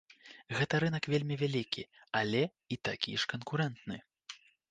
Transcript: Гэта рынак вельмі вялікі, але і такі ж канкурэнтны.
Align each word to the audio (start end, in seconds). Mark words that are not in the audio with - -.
Гэта 0.59 0.73
рынак 0.83 1.03
вельмі 1.13 1.35
вялікі, 1.41 1.83
але 2.21 2.41
і 2.75 2.79
такі 2.89 3.11
ж 3.25 3.31
канкурэнтны. 3.37 3.97